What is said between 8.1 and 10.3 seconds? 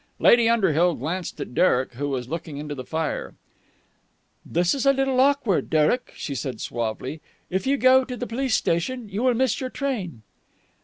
the police station, you will miss your train."